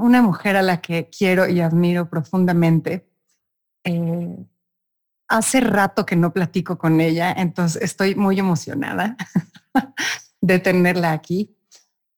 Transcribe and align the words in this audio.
una 0.00 0.22
mujer 0.22 0.56
a 0.56 0.62
la 0.62 0.80
que 0.80 1.08
quiero 1.10 1.48
y 1.48 1.60
admiro 1.60 2.08
profundamente. 2.08 3.08
Eh, 3.84 4.36
hace 5.28 5.60
rato 5.60 6.06
que 6.06 6.16
no 6.16 6.32
platico 6.32 6.78
con 6.78 7.00
ella, 7.00 7.32
entonces 7.32 7.82
estoy 7.82 8.14
muy 8.14 8.38
emocionada 8.38 9.16
de 10.40 10.58
tenerla 10.58 11.12
aquí. 11.12 11.54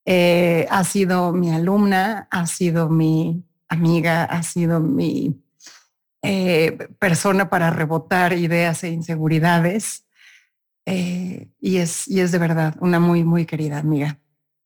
Eh, 0.05 0.67
ha 0.71 0.85
sido 0.85 1.33
mi 1.33 1.51
alumna, 1.51 2.29
ha 2.31 2.47
sido 2.47 2.89
mi 2.89 3.45
amiga, 3.69 4.25
ha 4.25 4.43
sido 4.43 4.81
mi 4.81 5.43
eh, 6.23 6.89
persona 6.99 7.51
para 7.51 7.71
rebotar 7.71 8.33
ideas 8.33 8.85
e 8.85 8.91
inseguridades. 8.91 10.07
y, 10.87 11.77
es, 11.77 12.09
y 12.09 12.21
es 12.21 12.33
de 12.33 12.39
verdad 12.39 12.75
una 12.81 12.99
muy, 12.99 13.23
muy 13.23 13.47
querida 13.47 13.79
amiga 13.79 14.19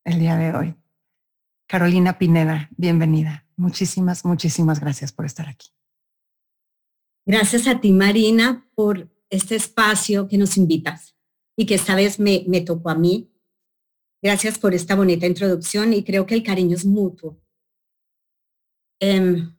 el 0.05 0.19
día 0.19 0.37
de 0.37 0.55
hoy. 0.55 0.84
Carolina 1.67 2.19
Pineda, 2.19 2.69
bienvenida. 2.77 3.47
Muchísimas, 3.57 4.25
muchísimas 4.25 4.81
gracias 4.81 5.13
por 5.13 5.25
estar 5.25 5.49
aquí. 5.49 5.69
Gracias 7.27 7.67
a 7.67 7.81
ti, 7.81 7.91
Marina, 7.93 8.69
por 8.75 9.11
este 9.31 9.57
espacio 9.57 10.29
que 10.29 10.37
nos 10.37 10.59
invitas 10.59 11.17
y 11.57 11.65
que 11.65 11.77
esta 11.77 11.95
vez 11.95 12.19
me, 12.19 12.61
tocó 12.61 12.91
a 12.91 12.95
mí. 12.95 13.31
Gracias 14.23 14.59
por 14.59 14.75
esta 14.75 14.95
bonita 14.95 15.27
introducción 15.27 15.95
y 15.95 16.05
creo 16.05 16.27
que 16.27 16.35
el 16.35 16.43
cariño 16.43 16.77
es 16.77 16.85
mutuo. 16.85 17.41
Em, 19.01 19.57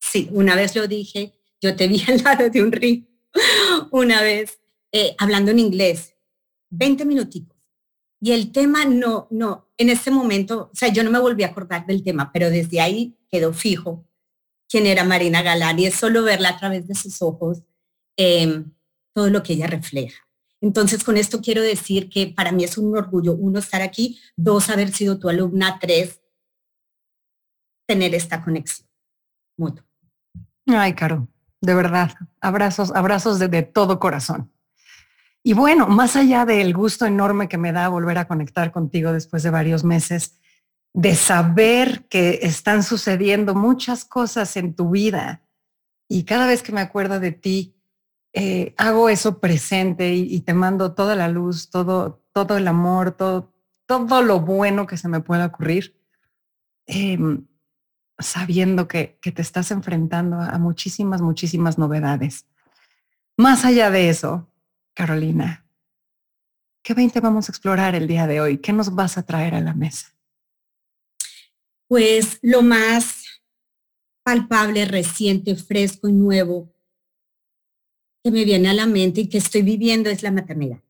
sí, 0.00 0.28
una 0.32 0.56
vez 0.56 0.74
lo 0.74 0.88
dije, 0.88 1.34
yo 1.60 1.76
te 1.76 1.86
vi 1.86 2.02
al 2.08 2.22
lado 2.22 2.50
de 2.50 2.62
un 2.62 2.72
río, 2.72 3.06
una 3.92 4.22
vez 4.22 4.60
eh, 4.90 5.14
hablando 5.18 5.52
en 5.52 5.60
inglés, 5.60 6.16
20 6.70 7.04
minutitos 7.04 7.51
y 8.24 8.30
el 8.30 8.52
tema 8.52 8.84
no, 8.84 9.26
no, 9.30 9.68
en 9.76 9.90
este 9.90 10.12
momento, 10.12 10.70
o 10.72 10.76
sea, 10.76 10.92
yo 10.92 11.02
no 11.02 11.10
me 11.10 11.18
volví 11.18 11.42
a 11.42 11.48
acordar 11.48 11.86
del 11.86 12.04
tema, 12.04 12.30
pero 12.32 12.50
desde 12.50 12.80
ahí 12.80 13.18
quedó 13.28 13.52
fijo 13.52 14.06
quién 14.68 14.86
era 14.86 15.02
Marina 15.02 15.42
Galán 15.42 15.80
y 15.80 15.86
es 15.86 15.96
solo 15.96 16.22
verla 16.22 16.50
a 16.50 16.56
través 16.56 16.86
de 16.86 16.94
sus 16.94 17.20
ojos 17.20 17.64
em, 18.16 18.72
todo 19.12 19.28
lo 19.28 19.42
que 19.42 19.54
ella 19.54 19.66
refleja. 19.66 20.22
Entonces, 20.60 21.02
con 21.02 21.16
esto 21.16 21.40
quiero 21.40 21.62
decir 21.62 22.08
que 22.08 22.28
para 22.28 22.52
mí 22.52 22.62
es 22.62 22.78
un 22.78 22.96
orgullo, 22.96 23.34
uno, 23.34 23.58
estar 23.58 23.82
aquí, 23.82 24.20
dos, 24.36 24.70
haber 24.70 24.92
sido 24.92 25.18
tu 25.18 25.28
alumna, 25.28 25.80
tres, 25.80 26.20
tener 27.88 28.14
esta 28.14 28.44
conexión 28.44 28.88
mutua. 29.58 29.84
Ay, 30.66 30.94
Caro, 30.94 31.26
de 31.60 31.74
verdad, 31.74 32.12
abrazos, 32.40 32.92
abrazos 32.94 33.40
de 33.40 33.62
todo 33.64 33.98
corazón. 33.98 34.52
Y 35.44 35.54
bueno, 35.54 35.88
más 35.88 36.16
allá 36.16 36.44
del 36.44 36.72
gusto 36.72 37.06
enorme 37.06 37.48
que 37.48 37.58
me 37.58 37.72
da 37.72 37.88
volver 37.88 38.18
a 38.18 38.28
conectar 38.28 38.70
contigo 38.70 39.12
después 39.12 39.42
de 39.42 39.50
varios 39.50 39.82
meses, 39.82 40.38
de 40.94 41.14
saber 41.14 42.06
que 42.08 42.40
están 42.42 42.82
sucediendo 42.82 43.54
muchas 43.54 44.04
cosas 44.04 44.56
en 44.56 44.74
tu 44.74 44.90
vida 44.90 45.42
y 46.12 46.24
cada 46.24 46.46
vez 46.46 46.62
que 46.62 46.72
me 46.72 46.82
acuerdo 46.82 47.20
de 47.20 47.32
ti, 47.32 47.74
eh, 48.34 48.74
hago 48.76 49.08
eso 49.08 49.40
presente 49.40 50.12
y, 50.12 50.40
te 50.42 50.52
mando 50.52 50.92
toda 50.92 51.16
la 51.16 51.28
luz, 51.28 51.70
todo, 51.70 52.22
todo 52.32 52.58
el 52.58 52.68
amor, 52.68 53.12
todo, 53.12 53.50
todo 53.86 54.20
lo 54.20 54.40
bueno 54.40 54.86
que 54.86 54.98
se 54.98 55.08
me 55.08 55.20
pueda 55.20 55.46
ocurrir, 55.46 55.98
em, 56.84 57.46
sabiendo 58.18 58.88
que, 58.88 59.18
que 59.22 59.32
te 59.32 59.40
estás 59.40 59.70
enfrentando 59.70 60.38
a 60.38 60.58
muchísimas, 60.58 61.22
muchísimas 61.22 61.78
novedades. 61.78 62.44
Más 63.38 63.64
allá 63.64 63.90
de 63.90 64.10
eso, 64.10 64.51
Carolina, 64.94 65.66
¿qué 66.82 66.94
20 66.94 67.20
vamos 67.20 67.48
a 67.48 67.52
explorar 67.52 67.94
el 67.94 68.06
día 68.06 68.26
de 68.26 68.40
hoy? 68.40 68.58
¿Qué 68.58 68.72
nos 68.72 68.94
vas 68.94 69.16
a 69.16 69.24
traer 69.24 69.54
a 69.54 69.60
la 69.60 69.74
mesa? 69.74 70.14
Pues 71.88 72.38
lo 72.42 72.62
más 72.62 73.24
palpable, 74.24 74.84
reciente, 74.84 75.56
fresco 75.56 76.08
y 76.08 76.12
nuevo 76.12 76.72
que 78.22 78.30
me 78.30 78.44
viene 78.44 78.68
a 78.68 78.74
la 78.74 78.86
mente 78.86 79.22
y 79.22 79.28
que 79.28 79.38
estoy 79.38 79.62
viviendo 79.62 80.08
es 80.08 80.22
la 80.22 80.30
maternidad. 80.30 80.80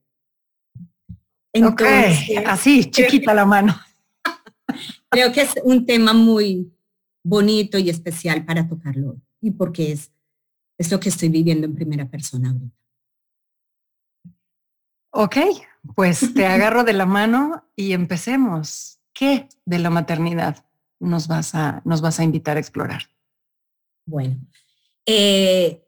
ok, 1.55 1.83
así, 2.47 2.91
chiquita 2.91 3.33
la 3.33 3.47
mano. 3.47 3.75
creo 5.11 5.33
que 5.33 5.43
es 5.43 5.55
un 5.65 5.87
tema 5.87 6.13
muy 6.13 6.73
bonito 7.25 7.79
y 7.79 7.89
especial 7.89 8.45
para 8.45 8.69
tocarlo 8.69 9.21
y 9.41 9.53
porque 9.53 9.93
es, 9.93 10.13
es 10.79 10.91
lo 10.91 11.01
que 11.01 11.09
estoy 11.09 11.29
viviendo 11.29 11.67
en 11.67 11.75
primera 11.75 12.09
persona 12.09 12.51
ahorita. 12.51 12.82
Ok, 15.13 15.37
pues 15.95 16.21
te 16.35 16.47
agarro 16.47 16.85
de 16.85 16.95
la 16.95 17.07
mano 17.07 17.71
y 17.77 17.93
empecemos. 17.93 18.99
¿Qué 19.13 19.49
de 19.67 19.79
la 19.79 19.91
maternidad 19.91 20.65
nos 20.99 21.29
vas 21.29 21.55
a, 21.55 21.83
nos 21.85 22.01
vas 22.01 22.19
a 22.19 22.25
invitar 22.25 22.57
a 22.57 22.61
explorar? 22.61 23.03
Bueno, 24.07 24.41
eh, 25.07 25.85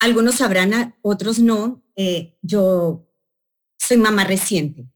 algunos 0.00 0.36
sabrán, 0.36 0.96
otros 1.02 1.38
no. 1.38 1.84
Eh, 1.94 2.36
yo 2.42 3.08
soy 3.78 3.96
mamá 3.96 4.24
reciente, 4.24 4.88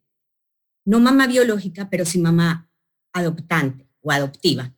no 0.84 0.98
mamá 0.98 1.26
biológica, 1.28 1.88
pero 1.88 2.04
sí 2.04 2.18
mamá 2.18 2.68
adoptante 3.12 3.88
o 4.00 4.10
adoptiva. 4.10 4.74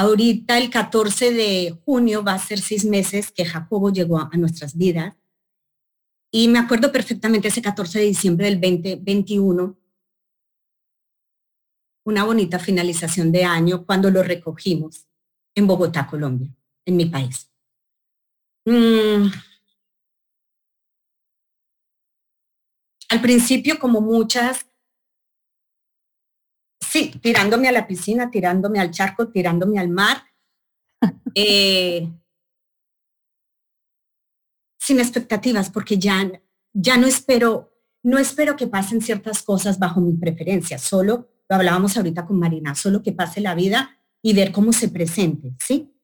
Ahorita 0.00 0.58
el 0.58 0.70
14 0.70 1.32
de 1.32 1.76
junio 1.84 2.22
va 2.22 2.34
a 2.34 2.38
ser 2.38 2.60
seis 2.60 2.84
meses 2.84 3.32
que 3.32 3.44
Jacobo 3.44 3.90
llegó 3.90 4.20
a, 4.20 4.30
nuestras 4.36 4.76
vidas. 4.76 5.16
Y 6.30 6.46
me 6.46 6.60
acuerdo 6.60 6.92
perfectamente 6.92 7.48
ese 7.48 7.60
14 7.60 7.98
de 7.98 8.04
diciembre 8.04 8.46
del 8.46 8.60
2021, 8.60 9.76
una 12.04 12.22
bonita 12.22 12.60
finalización 12.60 13.32
de 13.32 13.42
año 13.42 13.84
cuando 13.84 14.08
lo 14.08 14.22
recogimos 14.22 15.08
en 15.56 15.66
Bogotá, 15.66 16.06
Colombia, 16.06 16.54
en 16.86 16.96
mi 16.96 17.06
país. 17.06 17.50
Mm. 18.66 19.32
Al 23.08 23.20
principio, 23.20 23.80
como 23.80 24.00
muchas 24.00 24.67
sí, 26.88 27.10
tirándome 27.22 27.68
a 27.68 27.72
la 27.72 27.86
piscina, 27.86 28.30
tirándome 28.30 28.80
al 28.80 28.90
charco, 28.90 29.28
tirándome 29.28 29.78
al 29.78 29.88
mar. 29.88 30.22
Eh, 31.34 32.10
sin 34.80 34.98
expectativas, 34.98 35.70
porque 35.70 35.96
ya, 35.96 36.32
ya 36.72 36.96
no 36.96 37.06
espero, 37.06 37.72
no 38.02 38.18
espero 38.18 38.56
que 38.56 38.66
pasen 38.66 39.00
ciertas 39.00 39.42
cosas 39.42 39.78
bajo 39.78 40.00
mi 40.00 40.14
preferencia, 40.14 40.78
solo, 40.78 41.28
lo 41.48 41.56
hablábamos 41.56 41.96
ahorita 41.96 42.26
con 42.26 42.40
Marina, 42.40 42.74
solo 42.74 43.02
que 43.02 43.12
pase 43.12 43.40
la 43.40 43.54
vida 43.54 43.96
y 44.22 44.32
ver 44.32 44.50
cómo 44.50 44.72
se 44.72 44.88
presente, 44.88 45.54
¿sí? 45.60 45.94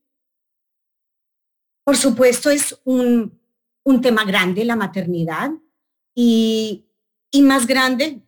Por 1.84 1.96
supuesto, 1.96 2.50
es 2.50 2.78
un, 2.84 3.40
un 3.84 4.00
tema 4.00 4.24
grande 4.24 4.64
la 4.64 4.76
maternidad 4.76 5.50
y, 6.14 6.86
y 7.32 7.42
más 7.42 7.66
grande 7.66 8.22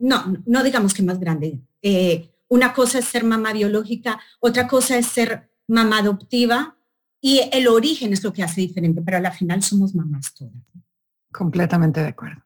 no, 0.00 0.42
no 0.46 0.64
digamos 0.64 0.94
que 0.94 1.02
más 1.02 1.20
grande. 1.20 1.60
Eh, 1.82 2.30
una 2.48 2.72
cosa 2.72 2.98
es 2.98 3.04
ser 3.04 3.22
mamá 3.22 3.52
biológica, 3.52 4.20
otra 4.40 4.66
cosa 4.66 4.98
es 4.98 5.06
ser 5.06 5.50
mamá 5.68 5.98
adoptiva 5.98 6.76
y 7.20 7.48
el 7.52 7.68
origen 7.68 8.12
es 8.12 8.24
lo 8.24 8.32
que 8.32 8.42
hace 8.42 8.62
diferente, 8.62 9.02
pero 9.02 9.18
al 9.18 9.32
final 9.32 9.62
somos 9.62 9.94
mamás 9.94 10.34
todas. 10.34 10.54
Completamente 11.32 12.00
de 12.00 12.08
acuerdo. 12.08 12.42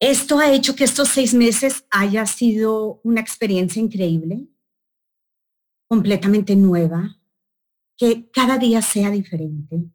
Esto 0.00 0.38
ha 0.38 0.52
hecho 0.52 0.76
que 0.76 0.84
estos 0.84 1.08
seis 1.08 1.34
meses 1.34 1.84
haya 1.90 2.24
sido 2.24 3.00
una 3.02 3.20
experiencia 3.20 3.82
increíble, 3.82 4.46
completamente 5.88 6.54
nueva, 6.54 7.18
que 7.96 8.30
cada 8.30 8.58
día 8.58 8.80
sea 8.80 9.10
diferente, 9.10 9.90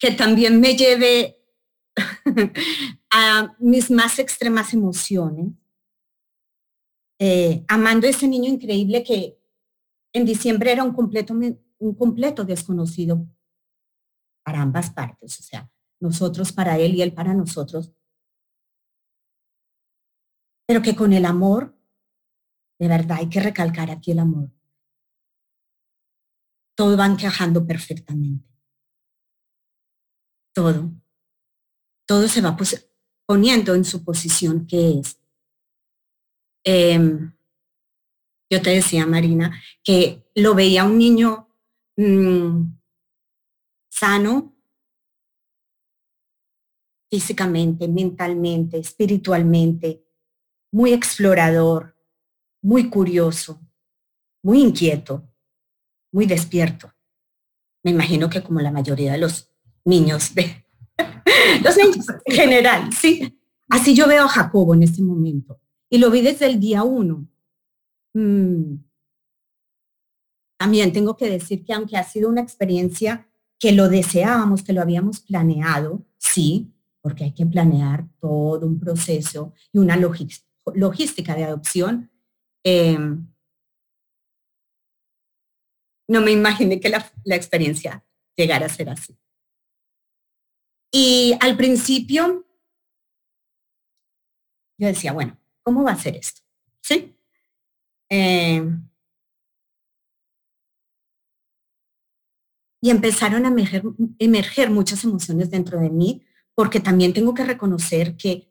que 0.00 0.10
también 0.12 0.58
me 0.58 0.76
lleve 0.76 1.37
a 3.10 3.56
mis 3.58 3.90
más 3.90 4.18
extremas 4.18 4.72
emociones, 4.74 5.52
eh, 7.20 7.64
amando 7.68 8.06
a 8.06 8.10
ese 8.10 8.28
niño 8.28 8.48
increíble 8.48 9.02
que 9.02 9.38
en 10.12 10.24
diciembre 10.24 10.72
era 10.72 10.84
un 10.84 10.92
completo, 10.92 11.34
un 11.34 11.94
completo 11.94 12.44
desconocido 12.44 13.26
para 14.44 14.62
ambas 14.62 14.90
partes. 14.90 15.38
O 15.40 15.42
sea, 15.42 15.70
nosotros 16.00 16.52
para 16.52 16.78
Él 16.78 16.94
y 16.94 17.02
Él 17.02 17.12
para 17.12 17.34
nosotros. 17.34 17.92
Pero 20.66 20.82
que 20.82 20.94
con 20.94 21.12
el 21.12 21.24
amor, 21.24 21.76
de 22.78 22.88
verdad 22.88 23.18
hay 23.18 23.28
que 23.28 23.40
recalcar 23.40 23.90
aquí 23.90 24.12
el 24.12 24.20
amor, 24.20 24.50
todo 26.76 26.96
va 26.96 27.06
encajando 27.06 27.66
perfectamente. 27.66 28.48
Todo. 30.54 30.92
Todo 32.08 32.26
se 32.26 32.40
va 32.40 32.56
poniendo 33.26 33.74
en 33.74 33.84
su 33.84 34.02
posición 34.02 34.66
que 34.66 34.98
es. 34.98 35.20
Em, 36.64 37.36
yo 38.50 38.62
te 38.62 38.70
decía, 38.70 39.04
Marina, 39.04 39.62
que 39.84 40.26
lo 40.34 40.54
veía 40.54 40.84
un 40.84 40.96
niño 40.96 41.50
mm, 41.98 42.62
sano 43.90 44.56
físicamente, 47.10 47.88
mentalmente, 47.88 48.78
espiritualmente, 48.78 50.02
muy 50.72 50.94
explorador, 50.94 51.94
muy 52.62 52.88
curioso, 52.88 53.60
muy 54.42 54.62
inquieto, 54.62 55.28
muy 56.10 56.24
despierto. 56.24 56.90
Me 57.84 57.90
imagino 57.90 58.30
que 58.30 58.42
como 58.42 58.60
la 58.60 58.72
mayoría 58.72 59.12
de 59.12 59.18
los 59.18 59.50
niños 59.84 60.34
de 60.34 60.64
los 61.64 61.76
niños 61.76 62.06
en 62.24 62.34
general, 62.34 62.92
sí. 62.92 63.34
Así 63.68 63.94
yo 63.94 64.08
veo 64.08 64.24
a 64.24 64.28
Jacobo 64.28 64.74
en 64.74 64.82
este 64.82 65.02
momento. 65.02 65.60
Y 65.90 65.98
lo 65.98 66.10
vi 66.10 66.22
desde 66.22 66.46
el 66.46 66.58
día 66.58 66.82
uno. 66.82 67.28
Mm. 68.14 68.76
También 70.58 70.92
tengo 70.92 71.16
que 71.16 71.30
decir 71.30 71.64
que 71.64 71.72
aunque 71.72 71.96
ha 71.96 72.04
sido 72.04 72.28
una 72.28 72.40
experiencia 72.40 73.28
que 73.58 73.72
lo 73.72 73.88
deseábamos, 73.88 74.62
que 74.62 74.72
lo 74.72 74.80
habíamos 74.80 75.20
planeado, 75.20 76.04
sí, 76.16 76.72
porque 77.00 77.24
hay 77.24 77.32
que 77.32 77.46
planear 77.46 78.08
todo 78.20 78.66
un 78.66 78.78
proceso 78.78 79.52
y 79.72 79.78
una 79.78 79.96
logística 79.96 81.34
de 81.34 81.44
adopción. 81.44 82.10
Em, 82.64 83.26
no 86.08 86.20
me 86.20 86.32
imaginé 86.32 86.80
que 86.80 86.88
la, 86.88 87.10
la 87.24 87.36
experiencia 87.36 88.04
llegara 88.36 88.66
a 88.66 88.68
ser 88.68 88.90
así. 88.90 89.16
Y 90.90 91.34
al 91.40 91.56
principio 91.56 92.46
yo 94.78 94.86
decía, 94.86 95.12
bueno, 95.12 95.36
¿cómo 95.62 95.82
va 95.82 95.92
a 95.92 95.98
ser 95.98 96.16
esto? 96.16 96.42
¿Sí? 96.80 97.16
Em, 98.08 98.88
y 102.80 102.90
empezaron 102.90 103.44
a 103.44 103.54
emerger, 104.18 104.70
muchas 104.70 105.02
emociones 105.04 105.50
dentro 105.50 105.80
de 105.80 105.90
mí, 105.90 106.24
porque 106.54 106.80
también 106.80 107.12
tengo 107.12 107.34
que 107.34 107.44
reconocer 107.44 108.16
que, 108.16 108.48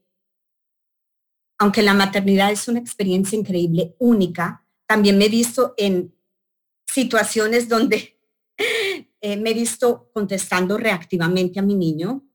aunque 1.57 1.81
la 1.81 1.93
maternidad 1.93 2.51
es 2.51 2.67
una 2.67 2.79
experiencia 2.79 3.37
increíble, 3.37 3.95
única, 3.99 4.65
también 4.85 5.17
me 5.17 5.25
he 5.25 5.29
visto 5.29 5.73
en 5.77 6.13
situaciones 6.85 7.69
donde 7.69 8.19
eh, 9.21 9.37
me 9.37 9.51
he 9.51 9.53
visto 9.53 10.11
contestando 10.13 10.77
reactivamente 10.77 11.59
a 11.59 11.63
mi 11.63 11.75
niño, 11.75 12.26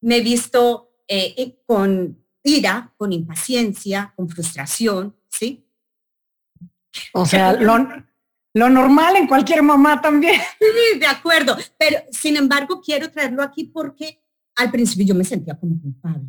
me 0.00 0.16
he 0.16 0.20
visto 0.20 0.92
eh, 1.06 1.60
con 1.66 2.24
ira, 2.42 2.94
con 2.96 3.12
impaciencia, 3.12 4.12
con 4.16 4.28
frustración, 4.28 5.16
¿sí? 5.28 5.66
O 7.12 7.26
sea, 7.26 7.52
lo, 7.52 7.76
lo 8.54 8.68
normal 8.68 9.16
en 9.16 9.26
cualquier 9.26 9.62
mamá 9.62 10.00
también. 10.00 10.40
Sí, 10.58 10.98
de 10.98 11.06
acuerdo, 11.06 11.56
pero 11.78 11.98
sin 12.10 12.36
embargo 12.36 12.80
quiero 12.80 13.10
traerlo 13.10 13.42
aquí 13.42 13.64
porque 13.64 14.22
al 14.56 14.70
principio 14.70 15.06
yo 15.06 15.14
me 15.14 15.24
sentía 15.24 15.58
como 15.58 15.80
culpable. 15.80 16.28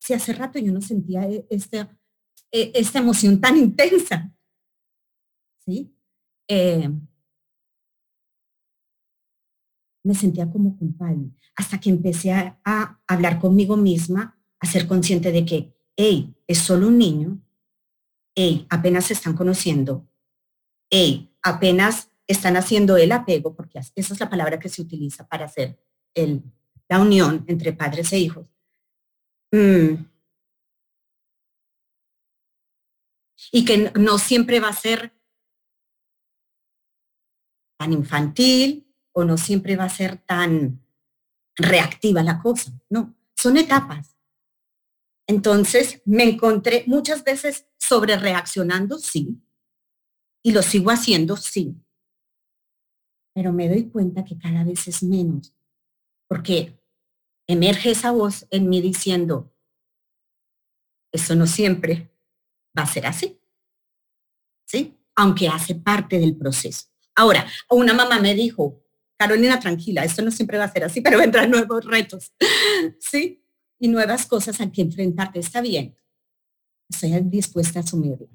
Si 0.00 0.12
hace 0.12 0.32
rato 0.32 0.58
yo 0.58 0.72
no 0.72 0.80
sentía 0.80 1.22
e, 1.22 1.46
este, 1.50 1.86
e, 2.50 2.72
esta 2.74 2.98
emoción 2.98 3.40
tan 3.40 3.56
intensa, 3.56 4.32
¿sí? 5.64 5.94
Eh, 6.48 6.90
me 10.04 10.14
sentía 10.14 10.50
como 10.50 10.76
culpable, 10.76 11.30
hasta 11.56 11.80
que 11.80 11.90
empecé 11.90 12.32
a, 12.32 13.00
hablar 13.08 13.40
conmigo 13.40 13.76
misma, 13.76 14.38
a 14.60 14.66
ser 14.66 14.86
consciente 14.86 15.32
de 15.32 15.44
que, 15.44 15.74
hey, 15.96 16.36
es 16.46 16.58
solo 16.58 16.88
un 16.88 16.98
niño, 16.98 17.40
hey, 18.34 18.66
apenas 18.68 19.06
se 19.06 19.14
están 19.14 19.34
conociendo, 19.34 20.06
hey, 20.90 21.34
apenas 21.42 22.10
están 22.26 22.56
haciendo 22.56 22.96
el 22.96 23.12
apego, 23.12 23.54
porque 23.56 23.78
esa 23.78 24.14
es 24.14 24.20
la 24.20 24.30
palabra 24.30 24.58
que 24.58 24.68
se 24.68 24.82
utiliza 24.82 25.26
para 25.26 25.46
hacer 25.46 25.78
el, 26.14 26.42
la 26.88 27.00
unión 27.00 27.44
entre 27.48 27.72
padres 27.72 28.12
e 28.12 28.18
hijos. 28.18 28.46
Mm. 29.52 30.04
Y 33.52 33.64
que 33.64 33.92
no 33.98 34.18
siempre 34.18 34.60
va 34.60 34.68
a 34.68 34.72
ser 34.72 35.14
tan 37.78 37.92
infantil 37.92 38.83
o 39.14 39.24
no 39.24 39.38
siempre 39.38 39.76
va 39.76 39.84
a 39.84 39.88
ser 39.88 40.18
tan 40.18 40.84
reactiva 41.56 42.22
la 42.22 42.40
cosa, 42.40 42.72
no, 42.90 43.14
son 43.34 43.56
etapas. 43.56 44.16
Entonces 45.26 46.02
me 46.04 46.24
encontré 46.24 46.84
muchas 46.86 47.24
veces 47.24 47.66
sobre 47.78 48.16
reaccionando, 48.16 48.98
sí, 48.98 49.40
y 50.42 50.52
lo 50.52 50.62
sigo 50.62 50.90
haciendo, 50.90 51.36
sí. 51.36 51.74
Pero 53.34 53.52
me 53.52 53.68
doy 53.68 53.88
cuenta 53.88 54.24
que 54.24 54.36
cada 54.36 54.64
vez 54.64 54.86
es 54.86 55.02
menos, 55.02 55.54
porque 56.28 56.78
emerge 57.46 57.92
esa 57.92 58.10
voz 58.10 58.46
en 58.50 58.68
mí 58.68 58.80
diciendo, 58.80 59.52
eso 61.12 61.34
no 61.34 61.46
siempre 61.46 62.10
va 62.76 62.82
a 62.82 62.86
ser 62.86 63.06
así. 63.06 63.40
¿Sí? 64.66 64.98
Aunque 65.14 65.48
hace 65.48 65.74
parte 65.76 66.18
del 66.18 66.36
proceso. 66.36 66.88
Ahora, 67.14 67.46
una 67.70 67.94
mamá 67.94 68.18
me 68.18 68.34
dijo, 68.34 68.83
Carolina, 69.18 69.60
tranquila, 69.60 70.04
esto 70.04 70.22
no 70.22 70.30
siempre 70.30 70.58
va 70.58 70.64
a 70.64 70.72
ser 70.72 70.84
así, 70.84 71.00
pero 71.00 71.18
vendrán 71.18 71.50
nuevos 71.50 71.84
retos. 71.84 72.32
¿Sí? 73.00 73.44
Y 73.78 73.88
nuevas 73.88 74.26
cosas 74.26 74.60
a 74.60 74.70
que 74.70 74.82
enfrentarte. 74.82 75.38
Está 75.38 75.60
bien. 75.60 75.96
Estoy 76.90 77.20
dispuesta 77.22 77.78
a 77.78 77.82
asumirlas. 77.82 78.28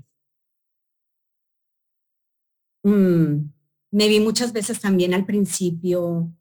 Mm, 2.83 3.51
me 3.91 4.07
vi 4.07 4.19
muchas 4.19 4.53
veces 4.53 4.79
también 4.79 5.13
al 5.13 5.25
principio, 5.25 6.31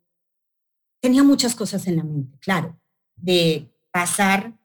tenía 1.01 1.23
muchas 1.23 1.55
cosas 1.55 1.87
en 1.87 1.97
la 1.97 2.05
mente, 2.05 2.39
claro, 2.39 2.79
de 3.17 3.71
pasar 3.91 4.57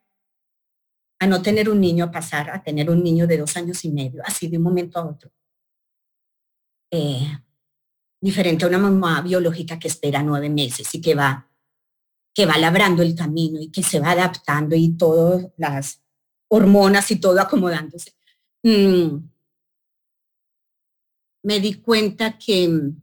a 1.20 1.26
no 1.26 1.42
tener 1.42 1.68
un 1.68 1.80
niño, 1.80 2.04
a 2.04 2.10
pasar 2.10 2.50
a 2.50 2.62
tener 2.62 2.90
un 2.90 3.02
niño 3.02 3.26
de 3.26 3.38
dos 3.38 3.56
años 3.56 3.84
y 3.84 3.90
medio, 3.90 4.22
así 4.24 4.48
de 4.48 4.58
un 4.58 4.64
momento 4.64 4.98
a 4.98 5.06
otro. 5.06 5.32
Eh, 6.90 7.26
diferente 8.24 8.64
a 8.64 8.68
una 8.68 8.78
mamá 8.78 9.20
biológica 9.20 9.78
que 9.78 9.88
espera 9.88 10.22
nueve 10.22 10.48
meses 10.48 10.94
y 10.94 11.00
que 11.02 11.14
va, 11.14 11.46
que 12.32 12.46
va 12.46 12.56
labrando 12.56 13.02
el 13.02 13.14
camino 13.14 13.60
y 13.60 13.70
que 13.70 13.82
se 13.82 14.00
va 14.00 14.12
adaptando 14.12 14.74
y 14.74 14.96
todas 14.96 15.52
las 15.58 16.02
hormonas 16.48 17.10
y 17.10 17.16
todo 17.20 17.38
acomodándose. 17.38 18.14
Mm, 18.62 19.28
me 21.42 21.60
di 21.60 21.74
cuenta 21.82 22.38
que 22.38 22.94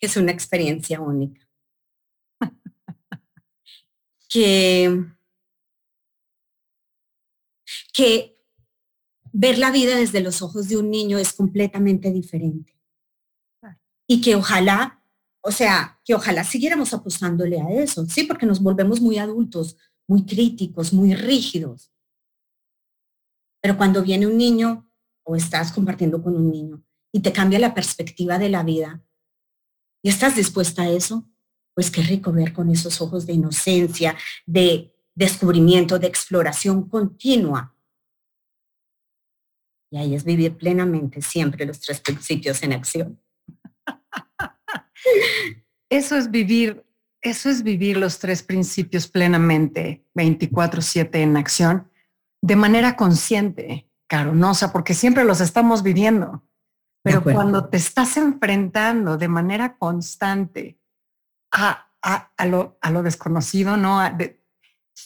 es 0.00 0.16
una 0.16 0.32
experiencia 0.32 1.00
única. 1.00 1.48
que, 4.28 5.04
que 7.92 8.37
ver 9.32 9.58
la 9.58 9.70
vida 9.70 9.96
desde 9.96 10.20
los 10.20 10.42
ojos 10.42 10.68
de 10.68 10.76
un 10.76 10.90
niño 10.90 11.18
es 11.18 11.32
completamente 11.32 12.12
diferente. 12.12 12.74
Y 14.06 14.20
que 14.20 14.34
ojalá, 14.34 15.02
o 15.42 15.50
sea, 15.50 16.00
que 16.04 16.14
ojalá 16.14 16.44
siguiéramos 16.44 16.94
apostándole 16.94 17.60
a 17.60 17.68
eso, 17.70 18.06
sí, 18.06 18.24
porque 18.24 18.46
nos 18.46 18.60
volvemos 18.60 19.00
muy 19.00 19.18
adultos, 19.18 19.76
muy 20.06 20.24
críticos, 20.24 20.92
muy 20.92 21.14
rígidos. 21.14 21.92
Pero 23.60 23.76
cuando 23.76 24.02
viene 24.02 24.26
un 24.26 24.38
niño 24.38 24.90
o 25.24 25.36
estás 25.36 25.72
compartiendo 25.72 26.22
con 26.22 26.36
un 26.36 26.50
niño 26.50 26.82
y 27.12 27.20
te 27.20 27.32
cambia 27.32 27.58
la 27.58 27.74
perspectiva 27.74 28.38
de 28.38 28.48
la 28.48 28.62
vida 28.62 29.02
y 30.02 30.08
estás 30.08 30.36
dispuesta 30.36 30.82
a 30.82 30.90
eso, 30.90 31.28
pues 31.74 31.90
qué 31.90 32.02
rico 32.02 32.32
ver 32.32 32.52
con 32.52 32.70
esos 32.70 33.00
ojos 33.00 33.26
de 33.26 33.34
inocencia, 33.34 34.16
de 34.46 34.92
descubrimiento, 35.14 35.98
de 35.98 36.06
exploración 36.06 36.88
continua. 36.88 37.76
Y 39.90 39.98
ahí 39.98 40.14
es 40.14 40.24
vivir 40.24 40.56
plenamente 40.56 41.22
siempre 41.22 41.66
los 41.66 41.80
tres 41.80 42.00
principios 42.00 42.62
en 42.62 42.72
acción. 42.72 43.20
Eso 45.90 46.16
es 46.16 46.30
vivir, 46.30 46.84
eso 47.22 47.48
es 47.48 47.62
vivir 47.62 47.96
los 47.96 48.18
tres 48.18 48.42
principios 48.42 49.08
plenamente, 49.08 50.04
24/7 50.14 51.14
en 51.14 51.38
acción 51.38 51.90
de 52.42 52.56
manera 52.56 52.94
consciente, 52.94 53.88
Caro, 54.08 54.34
¿no? 54.34 54.52
O 54.52 54.54
sea, 54.54 54.72
porque 54.72 54.94
siempre 54.94 55.24
los 55.24 55.42
estamos 55.42 55.82
viviendo. 55.82 56.42
Pero 57.02 57.22
cuando 57.22 57.68
te 57.68 57.76
estás 57.76 58.16
enfrentando 58.16 59.18
de 59.18 59.28
manera 59.28 59.76
constante 59.76 60.80
a, 61.52 61.90
a, 62.02 62.46
lo, 62.46 62.78
a 62.80 62.90
lo, 62.90 63.02
desconocido, 63.02 63.76
¿no? 63.76 64.00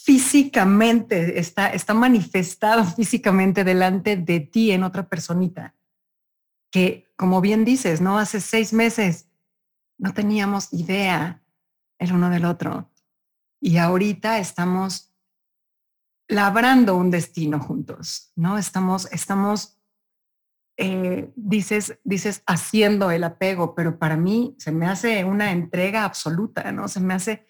Físicamente, 0.01 1.39
está, 1.39 1.69
está 1.69 1.93
manifestado 1.93 2.85
físicamente 2.97 3.63
delante 3.63 4.17
de 4.17 4.41
ti 4.41 4.73
en 4.73 4.85
otra 4.85 5.09
personita, 5.09 5.75
que 6.71 7.13
como 7.17 7.41
bien 7.41 7.65
dices, 7.65 8.01
¿no? 8.01 8.19
Hace 8.19 8.41
seis 8.41 8.73
meses 8.73 9.29
no 9.99 10.15
teníamos 10.15 10.73
idea 10.73 11.43
el 11.99 12.13
uno 12.13 12.31
del 12.31 12.47
otro. 12.47 12.91
Y 13.61 13.77
ahorita 13.77 14.39
estamos 14.39 15.13
labrando 16.27 16.97
un 16.97 17.11
destino 17.11 17.61
juntos, 17.61 18.33
¿no? 18.35 18.59
Estamos, 18.59 19.09
estamos, 19.13 19.79
eh, 20.79 21.31
dices, 21.37 22.01
dices, 22.03 22.43
haciendo 22.47 23.11
el 23.11 23.23
apego, 23.23 23.75
pero 23.75 23.99
para 23.99 24.17
mí 24.17 24.57
se 24.59 24.73
me 24.73 24.87
hace 24.87 25.25
una 25.25 25.53
entrega 25.53 26.05
absoluta, 26.05 26.73
¿no? 26.73 26.89
Se 26.89 26.99
me 26.99 27.15
hace, 27.15 27.47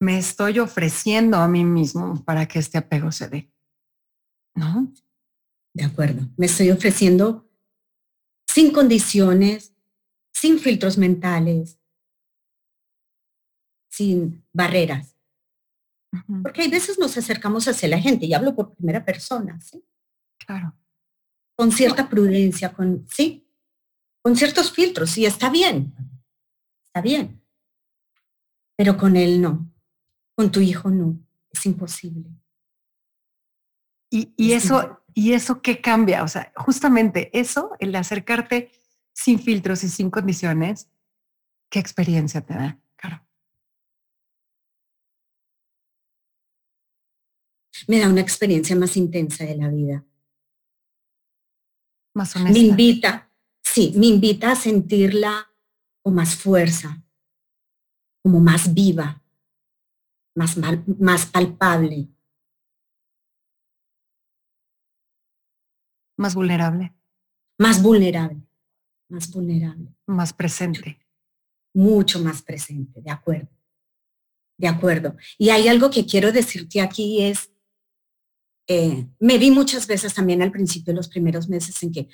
me 0.00 0.18
estoy 0.18 0.58
ofreciendo 0.58 1.38
a 1.38 1.48
mí 1.48 1.64
mismo 1.64 2.24
para 2.24 2.46
que 2.46 2.58
este 2.58 2.78
apego 2.78 3.10
se 3.12 3.28
dé, 3.28 3.52
¿no? 4.54 4.92
De 5.74 5.84
acuerdo, 5.84 6.28
me 6.36 6.46
estoy 6.46 6.70
ofreciendo 6.70 7.48
sin 8.46 8.72
condiciones, 8.72 9.74
sin 10.32 10.58
filtros 10.58 10.98
mentales, 10.98 11.78
sin 13.90 14.44
barreras. 14.52 15.16
Porque 16.42 16.62
hay 16.62 16.70
veces 16.70 16.98
nos 16.98 17.16
acercamos 17.16 17.68
hacia 17.68 17.88
la 17.88 18.00
gente, 18.00 18.26
y 18.26 18.34
hablo 18.34 18.54
por 18.54 18.74
primera 18.74 19.04
persona, 19.04 19.60
¿sí? 19.60 19.84
Claro. 20.38 20.74
Con 21.54 21.70
cierta 21.70 22.08
prudencia, 22.08 22.72
con, 22.72 23.06
sí, 23.08 23.46
con 24.22 24.34
ciertos 24.36 24.72
filtros, 24.72 25.18
y 25.18 25.26
está 25.26 25.50
bien, 25.50 25.94
está 26.86 27.02
bien. 27.02 27.42
Pero 28.76 28.96
con 28.96 29.16
él 29.16 29.42
no, 29.42 29.70
con 30.38 30.52
tu 30.52 30.60
hijo 30.60 30.88
no, 30.88 31.18
es 31.50 31.66
imposible. 31.66 32.30
Y, 34.08 34.32
y 34.36 34.52
eso, 34.52 35.02
¿y 35.12 35.32
eso 35.32 35.60
qué 35.62 35.80
cambia? 35.80 36.22
O 36.22 36.28
sea, 36.28 36.52
justamente 36.54 37.36
eso, 37.36 37.72
el 37.80 37.92
acercarte 37.96 38.70
sin 39.12 39.40
filtros 39.40 39.82
y 39.82 39.88
sin 39.88 40.10
condiciones, 40.10 40.88
¿qué 41.68 41.80
experiencia 41.80 42.40
te 42.40 42.54
da? 42.54 42.78
Claro. 42.94 43.26
me 47.88 47.98
da 47.98 48.08
una 48.08 48.20
experiencia 48.20 48.76
más 48.76 48.96
intensa 48.96 49.44
de 49.44 49.56
la 49.56 49.66
vida. 49.66 50.06
Más 52.14 52.36
honesta. 52.36 52.52
Me 52.52 52.64
invita, 52.64 53.32
sí, 53.60 53.92
me 53.96 54.06
invita 54.06 54.52
a 54.52 54.56
sentirla 54.56 55.50
con 56.00 56.14
más 56.14 56.36
fuerza, 56.36 57.02
como 58.22 58.38
más 58.38 58.72
viva, 58.72 59.20
más, 60.38 60.56
más 60.98 61.26
palpable. 61.26 62.08
Más 66.16 66.34
vulnerable. 66.34 66.94
Más 67.58 67.82
vulnerable, 67.82 68.40
más 69.08 69.30
vulnerable. 69.30 69.94
Más 70.06 70.32
presente. 70.32 70.98
Mucho 71.74 72.20
más 72.20 72.42
presente, 72.42 73.02
de 73.02 73.10
acuerdo. 73.10 73.50
De 74.56 74.68
acuerdo. 74.68 75.16
Y 75.36 75.50
hay 75.50 75.68
algo 75.68 75.90
que 75.90 76.06
quiero 76.06 76.32
decirte 76.32 76.80
aquí 76.80 77.22
es, 77.22 77.50
eh, 78.68 79.06
me 79.18 79.38
vi 79.38 79.50
muchas 79.50 79.86
veces 79.86 80.14
también 80.14 80.42
al 80.42 80.52
principio, 80.52 80.94
los 80.94 81.08
primeros 81.08 81.48
meses, 81.48 81.82
en 81.82 81.92
que 81.92 82.08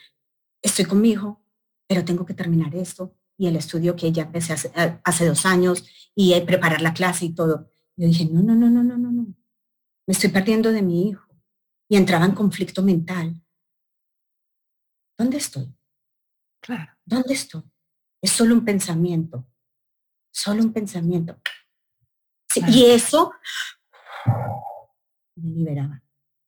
estoy 0.63 0.87
con 0.87 1.01
mi 1.01 1.11
hijo, 1.11 1.43
pero 1.87 2.05
tengo 2.05 2.25
que 2.25 2.35
terminar 2.35 2.75
esto 2.75 3.15
y 3.37 3.49
el 3.49 3.57
estudio 3.57 3.97
que 3.97 4.13
ya 4.13 4.23
empecé 4.23 4.53
hace, 4.53 4.73
hace 5.03 5.27
dos 5.27 5.45
años 5.45 5.85
y 6.15 6.39
preparar 6.43 6.81
la 6.81 6.95
clase 6.95 7.27
y 7.27 7.35
todo. 7.35 7.69
Yo 7.97 8.07
dije, 8.09 8.27
no, 8.27 8.43
no, 8.43 8.55
no, 8.55 8.71
no, 8.71 8.83
no, 8.83 8.99
no, 8.99 9.13
no. 9.13 9.23
Me 10.07 10.13
estoy 10.13 10.31
perdiendo 10.31 10.73
de 10.73 10.83
mi 10.83 11.09
hijo. 11.09 11.29
Y 11.89 11.97
entraba 11.97 12.25
en 12.25 12.33
conflicto 12.33 12.83
mental. 12.83 13.41
¿Dónde 15.19 15.37
estoy? 15.37 15.73
Claro. 16.61 16.93
¿Dónde 17.05 17.35
estoy? 17.35 17.63
Es 18.23 18.33
solo 18.33 18.55
un 18.55 18.65
pensamiento. 18.65 19.47
Solo 20.33 20.63
un 20.63 20.73
pensamiento. 20.73 21.39
Y 22.69 22.87
eso 22.87 23.33
me 25.37 25.51
liberaba. 25.51 26.03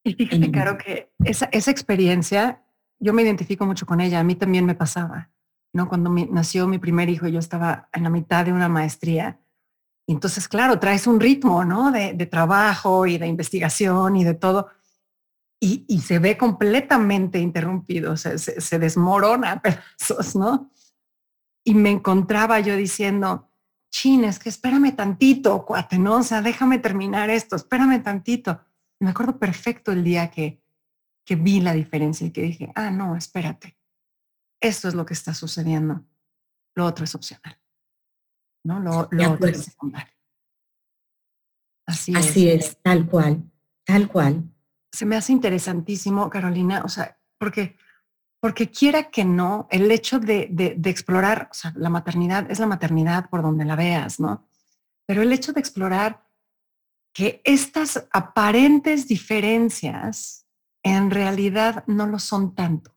Y 0.05 0.15
fíjate, 0.15 0.51
Caro, 0.51 0.79
que 0.79 1.13
esa, 1.25 1.47
esa 1.47 1.71
experiencia, 1.71 2.65
yo 2.99 3.13
me 3.13 3.23
identifico 3.23 3.67
mucho 3.67 3.87
con 3.87 4.01
ella, 4.01 4.21
a 4.21 4.25
mí 4.25 4.37
también 4.37 4.65
me 4.65 4.75
pasaba, 4.75 5.31
¿no? 5.73 5.89
Cuando 5.89 6.11
nació 6.11 6.69
mi 6.69 6.79
primer 6.79 7.09
hijo, 7.09 7.27
yo 7.27 7.41
estaba 7.41 7.89
en 7.93 8.05
la 8.05 8.11
mitad 8.11 8.45
de 8.45 8.53
una 8.53 8.69
maestría. 8.69 9.41
Entonces, 10.09 10.49
claro, 10.49 10.79
traes 10.79 11.07
un 11.07 11.21
ritmo, 11.21 11.65
¿no? 11.65 11.91
De, 11.91 12.15
trabajo 12.27 13.07
y 13.07 13.19
de 13.19 13.27
investigación 13.27 14.17
y 14.17 14.25
de 14.25 14.35
todo. 14.35 14.69
Y, 15.61 16.01
se 16.01 16.19
ve 16.19 16.37
completamente 16.37 17.39
interrumpido, 17.39 18.17
se, 18.17 18.39
se, 18.39 18.61
se 18.61 18.79
desmorona 18.79 19.61
pedazos, 19.63 20.37
¿no? 20.37 20.71
Y 21.65 21.75
me 21.75 21.91
encontraba 21.91 22.61
yo 22.61 22.77
diciendo, 22.77 23.51
chin, 23.91 24.25
es 24.25 24.39
que 24.39 24.49
espérame 24.49 24.95
tantito, 24.95 25.65
cuate, 25.65 25.99
¿no? 25.99 26.19
O 26.19 26.23
sea, 26.23 26.43
déjame 26.43 26.79
terminar 26.79 27.31
esto, 27.31 27.57
espérame 27.57 28.03
tantito 28.03 28.61
me 28.99 29.11
acuerdo 29.11 29.39
perfecto 29.39 29.93
el 29.93 30.05
día 30.05 30.31
que, 30.31 30.63
que 31.25 31.37
vi 31.37 31.61
la 31.61 31.73
diferencia 31.73 32.27
y 32.27 32.31
que 32.31 32.43
dije, 32.43 32.73
ah, 32.75 32.91
no, 32.91 33.17
espérate, 33.17 33.79
esto 34.61 34.89
es 34.89 34.95
lo 34.95 35.05
que 35.05 35.15
está 35.15 35.35
sucediendo, 35.35 36.05
lo 36.75 36.87
otro 36.87 37.05
es 37.05 37.15
opcional, 37.15 37.59
¿no? 38.67 38.81
Lo, 38.81 39.09
lo 39.11 39.33
otro 39.33 39.49
es 39.49 39.65
secundario. 39.65 40.13
Así, 41.87 42.13
Así 42.17 42.51
es. 42.51 42.79
tal 42.83 43.07
cual, 43.07 43.51
tal 43.85 44.09
cual. 44.09 44.43
Se 44.93 45.07
me 45.07 45.17
hace 45.17 45.33
interesantísimo, 45.33 46.29
Carolina, 46.29 46.83
o 46.85 46.89
sea, 46.89 47.19
porque, 47.39 47.77
porque 48.41 48.71
quiera 48.71 49.11
que 49.11 49.25
no, 49.25 49.69
el 49.71 49.91
hecho 49.91 50.19
de, 50.19 50.49
de, 50.51 50.75
de 50.77 50.91
explorar, 50.91 51.49
o 51.51 51.55
sea, 51.55 51.73
la 51.77 51.91
maternidad 51.91 52.51
es 52.51 52.59
la 52.59 52.67
maternidad 52.67 53.31
por 53.31 53.43
donde 53.43 53.65
la 53.65 53.77
veas, 53.77 54.19
¿no? 54.19 54.49
Pero 55.07 55.23
el 55.23 55.33
hecho 55.33 55.53
de 55.53 55.61
explorar 55.61 56.27
que 57.13 57.41
estas 57.45 58.09
aparentes 58.11 59.07
diferencias 59.07 60.47
en 60.83 61.11
realidad 61.11 61.85
no 61.87 62.07
lo 62.07 62.19
son 62.19 62.55
tanto. 62.55 62.95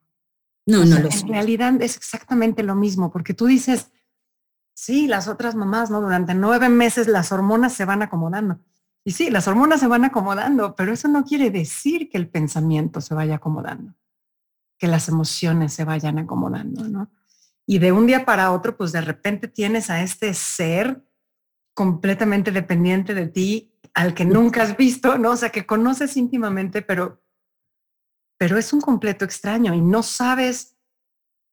No, 0.65 0.83
no 0.85 0.99
lo 0.99 1.11
son. 1.11 1.27
En 1.29 1.33
realidad 1.33 1.81
es 1.81 1.95
exactamente 1.95 2.63
lo 2.63 2.75
mismo, 2.75 3.11
porque 3.11 3.33
tú 3.33 3.45
dices, 3.45 3.91
sí, 4.79 5.07
las 5.07 5.27
otras 5.27 5.55
mamás, 5.55 5.91
¿no? 5.91 5.99
Durante 5.99 6.33
nueve 6.33 6.69
meses 6.69 7.07
las 7.07 7.31
hormonas 7.31 7.73
se 7.73 7.83
van 7.83 8.01
acomodando. 8.01 8.59
Y 9.03 9.11
sí, 9.11 9.29
las 9.29 9.47
hormonas 9.47 9.81
se 9.81 9.87
van 9.87 10.05
acomodando, 10.05 10.75
pero 10.75 10.93
eso 10.93 11.07
no 11.07 11.25
quiere 11.25 11.51
decir 11.51 12.09
que 12.09 12.17
el 12.17 12.29
pensamiento 12.29 13.01
se 13.01 13.13
vaya 13.13 13.35
acomodando, 13.35 13.95
que 14.77 14.87
las 14.87 15.09
emociones 15.09 15.73
se 15.73 15.83
vayan 15.83 16.19
acomodando, 16.19 16.87
¿no? 16.87 17.11
Y 17.65 17.79
de 17.79 17.91
un 17.91 18.07
día 18.07 18.25
para 18.25 18.51
otro, 18.51 18.77
pues 18.77 18.91
de 18.91 19.01
repente 19.01 19.47
tienes 19.47 19.89
a 19.89 20.01
este 20.01 20.33
ser 20.33 21.05
completamente 21.73 22.51
dependiente 22.51 23.13
de 23.13 23.27
ti 23.27 23.73
al 23.93 24.13
que 24.13 24.25
nunca 24.25 24.63
has 24.63 24.77
visto, 24.77 25.17
¿no? 25.17 25.31
O 25.31 25.37
sea, 25.37 25.49
que 25.49 25.65
conoces 25.65 26.15
íntimamente, 26.15 26.81
pero, 26.81 27.21
pero 28.37 28.57
es 28.57 28.71
un 28.71 28.81
completo 28.81 29.25
extraño 29.25 29.73
y 29.73 29.81
no 29.81 30.03
sabes 30.03 30.77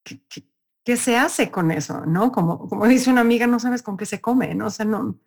qué, 0.04 0.20
se 0.94 1.16
hace 1.16 1.50
con 1.50 1.72
eso, 1.72 2.06
¿no? 2.06 2.30
Como, 2.30 2.68
como 2.68 2.86
dice 2.86 3.10
una 3.10 3.22
amiga, 3.22 3.48
no 3.48 3.58
sabes 3.58 3.82
con 3.82 3.96
qué 3.96 4.06
se 4.06 4.20
come, 4.20 4.54
¿no? 4.54 4.66
O 4.66 4.70
sea, 4.70 4.86
no. 4.86 5.18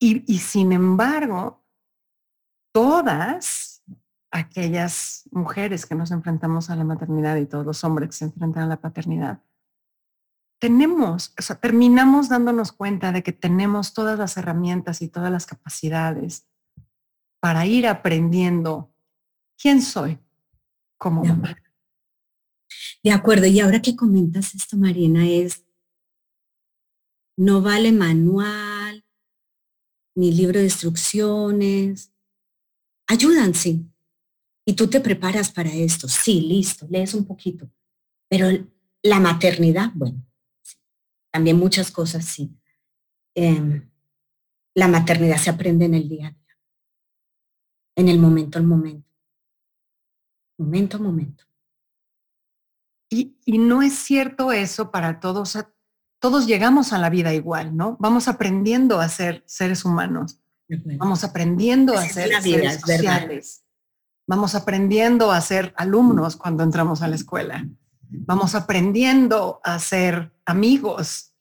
Y, 0.00 0.24
y 0.32 0.38
sin 0.38 0.72
embargo, 0.72 1.62
todas 2.72 3.82
aquellas 4.30 5.28
mujeres 5.30 5.84
que 5.84 5.94
nos 5.94 6.10
enfrentamos 6.10 6.70
a 6.70 6.76
la 6.76 6.84
maternidad 6.84 7.36
y 7.36 7.44
todos 7.44 7.66
los 7.66 7.84
hombres 7.84 8.08
que 8.08 8.16
se 8.16 8.24
enfrentan 8.24 8.62
a 8.62 8.68
la 8.68 8.80
paternidad, 8.80 9.42
tenemos, 10.58 11.34
o 11.38 11.42
sea, 11.42 11.56
terminamos 11.56 12.30
dándonos 12.30 12.72
cuenta 12.72 13.12
de 13.12 13.22
que 13.22 13.32
tenemos 13.32 13.92
todas 13.92 14.18
las 14.18 14.38
herramientas 14.38 15.02
y 15.02 15.08
todas 15.08 15.30
las 15.30 15.44
capacidades 15.44 16.46
para 17.40 17.66
ir 17.66 17.86
aprendiendo 17.86 18.90
quién 19.60 19.82
soy 19.82 20.18
como 20.96 21.24
mamá. 21.24 21.56
De 23.02 23.12
acuerdo, 23.12 23.46
y 23.46 23.60
ahora 23.60 23.80
que 23.80 23.96
comentas 23.96 24.54
esto, 24.54 24.76
Marina, 24.76 25.28
es, 25.28 25.64
no 27.36 27.62
vale 27.62 27.92
manual, 27.92 29.04
ni 30.16 30.32
libro 30.32 30.58
de 30.58 30.64
instrucciones, 30.64 32.12
ayudan, 33.06 33.54
sí. 33.54 33.86
Y 34.66 34.74
tú 34.74 34.88
te 34.88 35.00
preparas 35.00 35.50
para 35.50 35.72
esto, 35.72 36.08
sí, 36.08 36.40
listo, 36.40 36.86
lees 36.90 37.14
un 37.14 37.24
poquito. 37.24 37.70
Pero 38.28 38.48
la 39.02 39.20
maternidad, 39.20 39.92
bueno, 39.94 40.26
también 41.30 41.56
muchas 41.56 41.90
cosas 41.90 42.24
sí. 42.24 42.52
Em, 43.34 43.88
la 44.74 44.88
maternidad 44.88 45.38
se 45.38 45.50
aprende 45.50 45.84
en 45.84 45.94
el 45.94 46.08
día 46.08 46.28
a 46.28 46.30
día, 46.30 46.58
en 47.96 48.08
el 48.08 48.18
momento 48.18 48.58
al 48.58 48.64
momento, 48.64 49.08
momento 50.58 50.96
a 50.96 51.00
momento. 51.00 51.47
Y, 53.10 53.38
y, 53.44 53.58
no 53.58 53.82
es 53.82 53.94
cierto 53.94 54.52
eso 54.52 54.90
para 54.90 55.20
todos. 55.20 55.58
Todos 56.18 56.46
llegamos 56.46 56.92
a 56.92 56.98
la 56.98 57.10
vida 57.10 57.32
igual, 57.32 57.76
¿no? 57.76 57.96
Vamos 58.00 58.28
aprendiendo 58.28 59.00
a 59.00 59.08
ser 59.08 59.42
seres 59.46 59.84
humanos. 59.84 60.40
Vamos 60.98 61.24
aprendiendo 61.24 61.96
a 61.96 62.02
ser 62.02 62.42
seres 62.42 62.80
sociales. 62.80 63.64
Vamos 64.26 64.54
aprendiendo 64.54 65.32
a 65.32 65.40
ser 65.40 65.72
alumnos 65.76 66.36
cuando 66.36 66.62
entramos 66.62 67.00
a 67.00 67.08
la 67.08 67.16
escuela. 67.16 67.66
Vamos 68.10 68.54
aprendiendo 68.54 69.60
a 69.64 69.78
ser 69.78 70.34
amigos. 70.44 71.34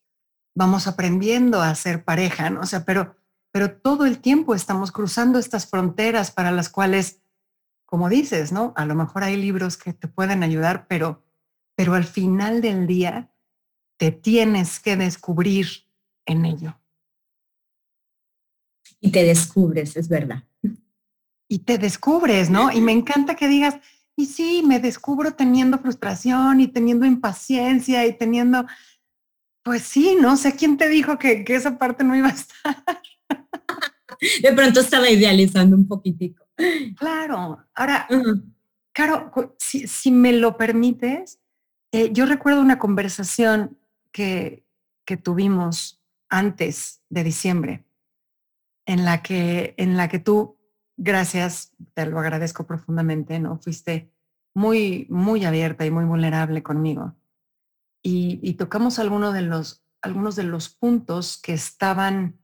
Vamos 0.56 0.88
aprendiendo 0.88 1.62
a 1.62 1.76
ser 1.76 2.06
pareja, 2.06 2.50
¿no? 2.50 2.62
O 2.62 2.66
sea, 2.66 2.86
pero, 2.86 3.18
pero 3.52 3.78
todo 3.78 4.06
el 4.06 4.20
tiempo 4.20 4.56
estamos 4.56 4.94
cruzando 4.94 5.38
estas 5.38 5.68
fronteras 5.68 6.32
para 6.32 6.52
las 6.52 6.70
cuales, 6.70 7.22
como 7.86 8.08
dices, 8.08 8.54
¿no? 8.54 8.74
A 8.78 8.86
lo 8.86 8.96
mejor 8.96 9.24
hay 9.24 9.36
libros 9.36 9.76
que 9.76 9.92
te 9.92 10.08
pueden 10.08 10.42
ayudar, 10.42 10.88
pero, 10.88 11.27
pero 11.78 11.94
al 11.94 12.04
final 12.04 12.60
del 12.60 12.88
día 12.88 13.32
te 13.96 14.12
tienes 14.12 14.82
que 14.82 14.98
descubrir 14.98 15.68
en 16.26 16.46
ello. 16.46 16.78
Y 19.00 19.12
te 19.12 19.24
descubres, 19.24 19.96
es 19.96 20.10
verdad 20.10 20.44
y 21.48 21.60
te 21.60 21.78
descubres, 21.78 22.50
¿no? 22.50 22.72
Y 22.72 22.82
me 22.82 22.92
encanta 22.92 23.36
que 23.36 23.48
digas, 23.48 23.76
y 24.16 24.26
sí, 24.26 24.64
me 24.66 24.80
descubro 24.80 25.34
teniendo 25.34 25.78
frustración 25.78 26.60
y 26.60 26.68
teniendo 26.68 27.06
impaciencia 27.06 28.06
y 28.06 28.18
teniendo, 28.18 28.66
pues 29.64 29.84
sí, 29.84 30.18
no 30.20 30.38
sé 30.38 30.56
quién 30.56 30.78
te 30.78 30.90
dijo 30.90 31.18
que, 31.18 31.46
esa 31.48 31.78
parte 31.78 32.04
no 32.04 32.16
iba 32.16 32.28
a 32.28 32.32
estar. 32.32 32.84
De 34.42 34.52
pronto 34.54 34.80
estaba 34.80 35.10
idealizando 35.10 35.76
un 35.76 35.88
poquitico. 35.88 36.44
Claro, 36.98 37.66
ahora, 37.76 38.08
claro, 38.92 39.32
si, 39.60 40.12
me 40.12 40.34
lo 40.34 40.58
permites, 40.58 41.40
eh, 41.92 42.12
yo 42.12 42.26
recuerdo 42.26 42.62
una 42.62 42.80
conversación 42.80 43.78
que, 44.12 44.66
que 45.06 45.18
tuvimos 45.18 46.02
antes 46.30 47.02
de 47.10 47.24
diciembre, 47.24 47.86
en 48.86 49.06
la 49.06 49.22
que, 49.22 49.74
en 49.78 49.98
la 49.98 50.08
que 50.08 50.20
tú 50.20 50.58
gracias, 50.98 51.74
te 51.94 52.06
lo 52.06 52.20
agradezco 52.20 52.66
profundamente, 52.66 53.40
¿no? 53.40 53.60
Fuiste 53.60 54.12
muy, 54.54 55.06
muy 55.10 55.46
abierta 55.46 55.86
y 55.86 55.92
muy 55.92 56.06
vulnerable 56.06 56.64
conmigo. 56.64 57.16
Y, 58.02 58.54
tocamos 58.54 59.00
algunos 59.00 59.34
de 59.34 59.42
los, 59.42 59.84
algunos 60.02 60.36
de 60.36 60.44
los 60.44 60.70
puntos 60.70 61.38
que 61.38 61.54
estaban, 61.54 62.40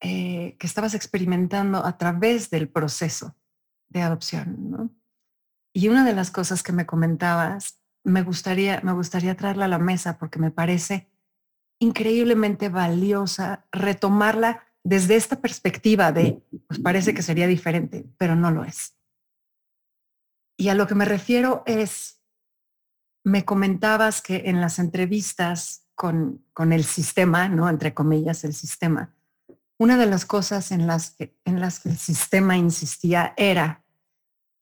eh, 0.00 0.56
que 0.58 0.66
estabas 0.66 0.94
experimentando 0.94 1.86
a 1.86 1.96
través 1.96 2.50
del 2.50 2.68
proceso 2.68 3.36
de 3.88 4.02
adopción, 4.02 4.70
¿no? 4.70 4.90
Y 5.72 5.88
una 5.88 6.04
de 6.04 6.14
las 6.14 6.32
cosas 6.32 6.64
que 6.64 6.72
me 6.72 6.84
comentabas, 6.84 7.80
me 8.04 8.22
gustaría, 8.22 8.80
me 8.82 8.92
gustaría 8.92 9.36
traerla 9.36 9.66
a 9.66 9.68
la 9.68 9.78
mesa 9.78 10.18
porque 10.18 10.38
me 10.38 10.50
parece 10.50 11.08
increíblemente 11.80 12.68
valiosa 12.68 13.66
retomarla 13.70 14.64
desde 14.82 15.16
esta 15.16 15.40
perspectiva 15.40 16.12
de, 16.12 16.42
pues 16.66 16.80
parece 16.80 17.14
que 17.14 17.22
sería 17.22 17.46
diferente, 17.46 18.06
pero 18.16 18.34
no 18.34 18.50
lo 18.50 18.64
es. 18.64 18.96
Y 20.56 20.70
a 20.70 20.74
lo 20.74 20.86
que 20.86 20.94
me 20.94 21.04
refiero 21.04 21.62
es, 21.66 22.20
me 23.24 23.44
comentabas 23.44 24.22
que 24.22 24.44
en 24.46 24.60
las 24.60 24.78
entrevistas 24.78 25.84
con, 25.94 26.44
con 26.52 26.72
el 26.72 26.84
sistema, 26.84 27.48
¿no? 27.48 27.68
Entre 27.68 27.94
comillas, 27.94 28.44
el 28.44 28.54
sistema, 28.54 29.14
una 29.78 29.96
de 29.96 30.06
las 30.06 30.26
cosas 30.26 30.72
en 30.72 30.86
las, 30.86 31.10
que, 31.10 31.36
en 31.44 31.60
las 31.60 31.80
que 31.80 31.90
el 31.90 31.98
sistema 31.98 32.56
insistía 32.56 33.34
era, 33.36 33.84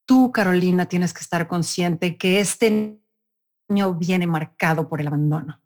tú, 0.04 0.30
Carolina, 0.30 0.86
tienes 0.86 1.14
que 1.14 1.20
estar 1.20 1.48
consciente 1.48 2.18
que 2.18 2.40
este 2.40 2.98
viene 3.68 4.26
marcado 4.26 4.88
por 4.88 5.00
el 5.00 5.08
abandono, 5.08 5.60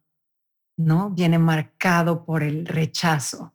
¿no? 0.76 1.10
Viene 1.10 1.38
marcado 1.38 2.24
por 2.24 2.42
el 2.42 2.66
rechazo, 2.66 3.54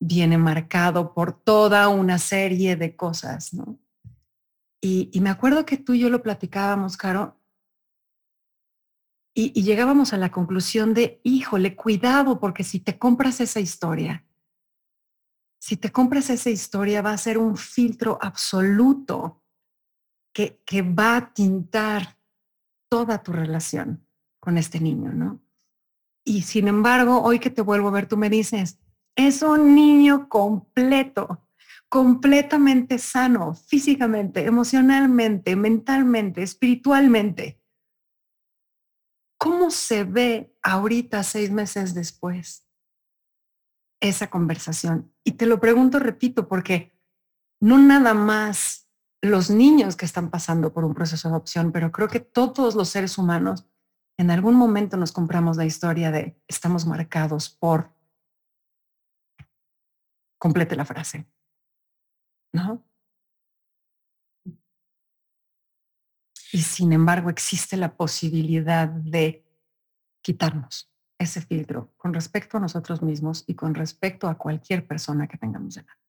viene 0.00 0.38
marcado 0.38 1.14
por 1.14 1.32
toda 1.32 1.88
una 1.88 2.18
serie 2.18 2.76
de 2.76 2.96
cosas, 2.96 3.52
¿no? 3.54 3.78
Y, 4.84 5.12
me 5.20 5.30
acuerdo 5.30 5.64
que 5.64 5.76
tú 5.76 5.94
y 5.94 6.00
yo 6.00 6.10
lo 6.10 6.22
platicábamos, 6.22 6.96
Caro, 6.96 7.40
y, 9.34 9.62
llegábamos 9.62 10.12
a 10.12 10.16
la 10.16 10.32
conclusión 10.32 10.92
de, 10.92 11.20
híjole, 11.22 11.76
cuidado, 11.76 12.40
porque 12.40 12.64
si 12.64 12.80
te 12.80 12.98
compras 12.98 13.40
esa 13.40 13.60
historia, 13.60 14.26
si 15.60 15.76
te 15.76 15.92
compras 15.92 16.30
esa 16.30 16.50
historia 16.50 17.00
va 17.00 17.12
a 17.12 17.18
ser 17.18 17.38
un 17.38 17.56
filtro 17.56 18.18
absoluto 18.20 19.44
que 20.34 20.82
va 20.82 21.16
a 21.16 21.32
tintar 21.32 22.21
toda 22.92 23.22
tu 23.22 23.32
relación 23.32 24.06
con 24.38 24.58
este 24.58 24.78
niño, 24.78 25.14
¿no? 25.14 25.40
Y 26.26 26.42
sin 26.42 26.68
embargo, 26.68 27.22
hoy 27.22 27.38
que 27.38 27.48
te 27.48 27.62
vuelvo 27.62 27.88
a 27.88 27.92
ver, 27.92 28.06
tú 28.06 28.18
me 28.18 28.28
dices, 28.28 28.78
es 29.16 29.40
un 29.40 29.74
niño 29.74 30.28
completo, 30.28 31.48
completamente 31.88 32.98
sano, 32.98 33.54
físicamente, 33.54 34.44
emocionalmente, 34.44 35.56
mentalmente, 35.56 36.42
espiritualmente. 36.42 37.62
¿Cómo 39.38 39.70
se 39.70 40.04
ve 40.04 40.54
ahorita, 40.62 41.22
seis 41.22 41.50
meses 41.50 41.94
después, 41.94 42.68
esa 44.02 44.28
conversación? 44.28 45.14
Y 45.24 45.32
te 45.32 45.46
lo 45.46 45.60
pregunto, 45.60 45.98
repito, 45.98 46.46
porque 46.46 46.92
no 47.58 47.78
nada 47.78 48.12
más 48.12 48.86
los 49.22 49.50
niños 49.50 49.94
que 49.96 50.04
están 50.04 50.30
pasando 50.30 50.72
por 50.72 50.84
un 50.84 50.94
proceso 50.94 51.28
de 51.28 51.34
adopción, 51.34 51.70
pero 51.70 51.92
creo 51.92 52.08
que 52.08 52.20
todos 52.20 52.74
los 52.74 52.88
seres 52.88 53.16
humanos 53.18 53.66
en 54.18 54.30
algún 54.30 54.54
momento 54.54 54.96
nos 54.96 55.12
compramos 55.12 55.56
la 55.56 55.64
historia 55.64 56.10
de 56.10 56.36
estamos 56.48 56.86
marcados 56.86 57.48
por 57.48 57.94
complete 60.38 60.74
la 60.74 60.84
frase. 60.84 61.26
¿No? 62.52 62.84
Y 66.52 66.58
sin 66.58 66.92
embargo 66.92 67.30
existe 67.30 67.76
la 67.76 67.96
posibilidad 67.96 68.88
de 68.88 69.46
quitarnos 70.20 70.92
ese 71.18 71.40
filtro 71.40 71.94
con 71.96 72.12
respecto 72.12 72.56
a 72.56 72.60
nosotros 72.60 73.02
mismos 73.02 73.44
y 73.46 73.54
con 73.54 73.74
respecto 73.74 74.28
a 74.28 74.36
cualquier 74.36 74.86
persona 74.86 75.28
que 75.28 75.38
tengamos 75.38 75.76
delante. 75.76 76.01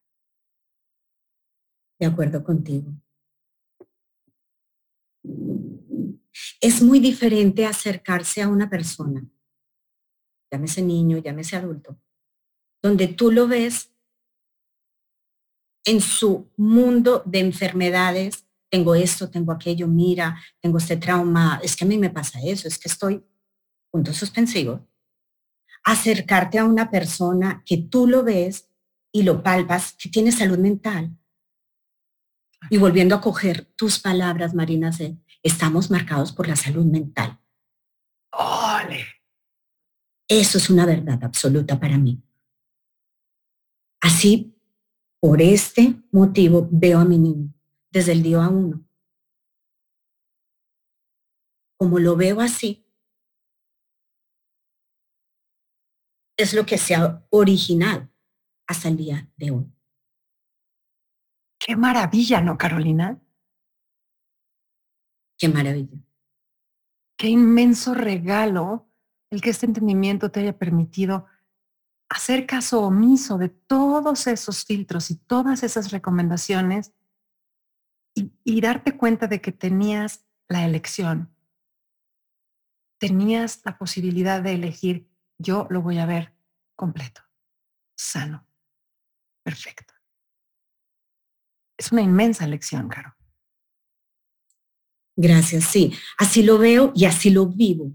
De 1.99 2.05
acuerdo 2.05 2.43
contigo. 2.43 2.91
Es 6.59 6.81
muy 6.81 6.99
diferente 6.99 7.65
acercarse 7.65 8.41
a 8.41 8.47
una 8.47 8.69
persona, 8.69 9.25
llámese 10.51 10.81
niño, 10.81 11.17
llámese 11.17 11.55
adulto, 11.55 11.99
donde 12.81 13.07
tú 13.07 13.31
lo 13.31 13.47
ves 13.47 13.91
en 15.85 16.01
su 16.01 16.49
mundo 16.55 17.21
de 17.25 17.39
enfermedades, 17.39 18.45
tengo 18.69 18.95
esto, 18.95 19.29
tengo 19.29 19.51
aquello, 19.51 19.87
mira, 19.87 20.39
tengo 20.59 20.77
este 20.77 20.97
trauma, 20.97 21.59
es 21.61 21.75
que 21.75 21.83
a 21.83 21.87
mí 21.87 21.97
me 21.97 22.09
pasa 22.09 22.39
eso, 22.41 22.67
es 22.67 22.79
que 22.79 22.87
estoy, 22.87 23.23
punto 23.91 24.13
suspensivo, 24.13 24.87
acercarte 25.83 26.57
a 26.57 26.65
una 26.65 26.89
persona 26.89 27.61
que 27.65 27.77
tú 27.77 28.07
lo 28.07 28.23
ves 28.23 28.69
y 29.11 29.23
lo 29.23 29.43
palpas, 29.43 29.93
que 29.93 30.09
tiene 30.09 30.31
salud 30.31 30.57
mental. 30.57 31.15
Y 32.69 32.77
volviendo 32.77 33.15
a 33.15 33.21
coger 33.21 33.65
tus 33.75 33.99
palabras, 33.99 34.53
Marina 34.53 34.91
C., 34.91 35.17
estamos 35.41 35.91
marcados 35.91 36.31
por 36.31 36.47
la 36.47 36.55
salud 36.55 36.85
mental. 36.85 37.39
¡Ole! 38.31 39.05
Eso 40.27 40.57
es 40.57 40.69
una 40.69 40.85
verdad 40.85 41.23
absoluta 41.23 41.79
para 41.79 41.97
mí. 41.97 42.23
Así 44.01 44.53
por 45.19 45.41
este 45.41 45.95
motivo 46.11 46.67
veo 46.71 46.99
a 46.99 47.05
mi 47.05 47.17
niño 47.17 47.53
desde 47.91 48.11
el 48.11 48.23
día 48.23 48.49
uno. 48.49 48.85
Como 51.77 51.99
lo 51.99 52.15
veo 52.15 52.41
así, 52.41 52.85
es 56.37 56.53
lo 56.53 56.65
que 56.65 56.77
se 56.77 56.95
ha 56.95 57.25
originado 57.29 58.09
hasta 58.67 58.89
el 58.89 58.97
día 58.97 59.31
de 59.37 59.51
hoy. 59.51 59.71
Qué 61.65 61.77
maravilla, 61.77 62.41
¿no, 62.41 62.57
Carolina? 62.57 63.21
Qué 65.37 65.47
maravilla. 65.47 65.97
Qué 67.17 67.29
inmenso 67.29 67.93
regalo 67.93 68.89
el 69.29 69.41
que 69.41 69.51
este 69.51 69.65
entendimiento 69.65 70.29
te 70.29 70.41
haya 70.41 70.57
permitido 70.57 71.25
hacer 72.09 72.45
caso 72.45 72.81
omiso 72.81 73.37
de 73.37 73.47
todos 73.47 74.27
esos 74.27 74.65
filtros 74.65 75.09
y 75.09 75.15
todas 75.15 75.63
esas 75.63 75.91
recomendaciones 75.91 76.93
y, 78.13 78.61
darte 78.61 78.95
cuenta 78.97 79.27
de 79.27 79.41
que 79.41 79.51
tenías 79.51 80.25
la 80.49 80.65
elección. 80.65 81.33
Tenías 82.99 83.61
la 83.65 83.77
posibilidad 83.77 84.41
de 84.41 84.53
elegir, 84.53 85.09
yo 85.37 85.65
lo 85.69 85.81
voy 85.81 85.97
a 85.97 86.05
ver 86.05 86.33
completo, 86.75 87.21
sano, 87.95 88.45
perfecto. 89.43 89.92
Es 91.77 91.91
una 91.91 92.01
inmensa 92.01 92.45
elección, 92.45 92.87
Caro. 92.87 93.15
Gracias, 95.15 95.65
sí. 95.65 95.93
Así 96.17 96.43
lo 96.43 96.57
veo 96.57 96.91
y 96.95 97.05
así 97.05 97.29
lo 97.29 97.47
vivo. 97.47 97.91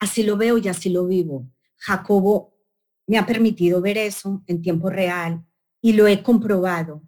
Así 0.00 0.22
lo 0.22 0.36
veo 0.36 0.58
y 0.58 0.68
así 0.68 0.90
lo 0.90 1.06
vivo. 1.06 1.50
Jacobo 1.76 2.54
me 3.06 3.18
ha 3.18 3.26
permitido 3.26 3.80
ver 3.80 3.98
eso 3.98 4.42
en 4.46 4.62
tiempo 4.62 4.90
real 4.90 5.44
y 5.80 5.92
lo 5.92 6.06
he 6.06 6.22
comprobado. 6.22 7.02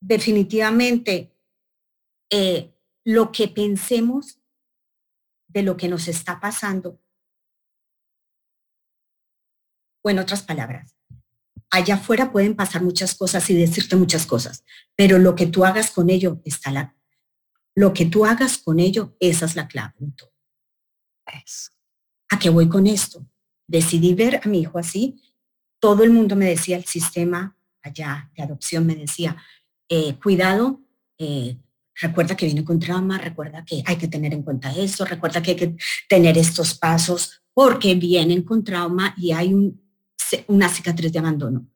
Definitivamente, 0.00 1.36
eh, 2.30 2.74
lo 3.04 3.30
que 3.30 3.48
pensemos 3.48 4.40
de 5.48 5.62
lo 5.62 5.76
que 5.76 5.88
nos 5.88 6.08
está 6.08 6.40
pasando, 6.40 7.00
o 10.02 10.10
en 10.10 10.18
otras 10.18 10.42
palabras, 10.42 10.96
allá 11.72 11.94
afuera 11.94 12.30
pueden 12.30 12.54
pasar 12.54 12.82
muchas 12.82 13.14
cosas 13.14 13.48
y 13.50 13.54
decirte 13.54 13.96
muchas 13.96 14.26
cosas, 14.26 14.64
pero 14.94 15.18
lo 15.18 15.34
que 15.34 15.46
tú 15.46 15.64
hagas 15.64 15.90
con 15.90 16.10
ello 16.10 16.40
está 16.44 16.70
la, 16.70 16.94
lo 17.74 17.94
que 17.94 18.04
tú 18.04 18.26
hagas 18.26 18.58
con 18.58 18.78
ello, 18.78 19.16
esa 19.18 19.46
es 19.46 19.56
la 19.56 19.66
clave. 19.66 19.94
¿A 22.30 22.38
qué 22.38 22.50
voy 22.50 22.68
con 22.68 22.86
esto? 22.86 23.26
Decidí 23.66 24.12
ver 24.14 24.40
a 24.44 24.48
mi 24.48 24.60
hijo 24.60 24.78
así. 24.78 25.20
Todo 25.80 26.04
el 26.04 26.10
mundo 26.10 26.36
me 26.36 26.44
decía, 26.44 26.76
el 26.76 26.84
sistema 26.84 27.56
allá 27.82 28.30
de 28.36 28.42
adopción 28.42 28.86
me 28.86 28.94
decía, 28.94 29.36
eh, 29.88 30.14
cuidado, 30.22 30.82
eh, 31.18 31.56
recuerda 31.94 32.36
que 32.36 32.46
viene 32.46 32.64
con 32.64 32.78
trauma, 32.78 33.16
recuerda 33.16 33.64
que 33.64 33.82
hay 33.86 33.96
que 33.96 34.08
tener 34.08 34.34
en 34.34 34.42
cuenta 34.42 34.70
eso, 34.72 35.06
recuerda 35.06 35.42
que 35.42 35.52
hay 35.52 35.56
que 35.56 35.76
tener 36.06 36.36
estos 36.36 36.74
pasos 36.74 37.42
porque 37.54 37.94
vienen 37.94 38.42
con 38.42 38.62
trauma 38.62 39.14
y 39.16 39.32
hay 39.32 39.54
un, 39.54 39.81
una 40.48 40.68
cicatriz 40.68 41.12
de 41.12 41.18
abandono. 41.18 41.68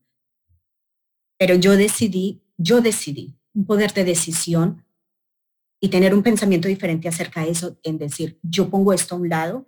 Pero 1.38 1.54
yo 1.54 1.76
decidí, 1.76 2.42
yo 2.56 2.80
decidí 2.80 3.38
un 3.54 3.66
poder 3.66 3.92
de 3.92 4.04
decisión 4.04 4.84
y 5.80 5.88
tener 5.88 6.14
un 6.14 6.22
pensamiento 6.22 6.68
diferente 6.68 7.08
acerca 7.08 7.42
de 7.42 7.50
eso, 7.50 7.78
en 7.82 7.98
decir, 7.98 8.38
yo 8.42 8.70
pongo 8.70 8.92
esto 8.92 9.14
a 9.14 9.18
un 9.18 9.28
lado 9.28 9.66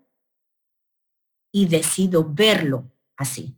y 1.52 1.66
decido 1.66 2.24
verlo 2.24 2.90
así. 3.16 3.56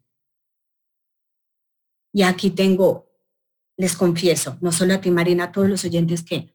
Y 2.12 2.23
aquí 2.23 2.51
tengo, 2.51 3.09
les 3.77 3.97
confieso, 3.97 4.59
no 4.61 4.73
solo 4.73 4.95
a 4.95 5.01
ti 5.01 5.11
Marina, 5.11 5.45
a 5.45 5.53
todos 5.53 5.69
los 5.69 5.85
oyentes 5.85 6.23
que 6.23 6.55